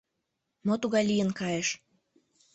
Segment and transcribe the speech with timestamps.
[0.65, 1.67] Мо тугай лийын кайыш?